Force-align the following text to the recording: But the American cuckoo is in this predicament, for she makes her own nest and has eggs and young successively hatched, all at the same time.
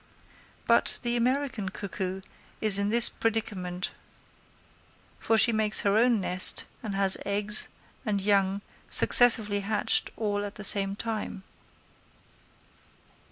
But 0.65 0.99
the 1.03 1.15
American 1.15 1.69
cuckoo 1.69 2.21
is 2.59 2.79
in 2.79 2.89
this 2.89 3.07
predicament, 3.07 3.91
for 5.19 5.37
she 5.37 5.53
makes 5.53 5.81
her 5.81 5.95
own 5.95 6.19
nest 6.19 6.65
and 6.81 6.95
has 6.95 7.19
eggs 7.23 7.67
and 8.03 8.19
young 8.19 8.63
successively 8.89 9.59
hatched, 9.59 10.09
all 10.17 10.43
at 10.43 10.55
the 10.55 10.63
same 10.63 10.95
time. 10.95 11.43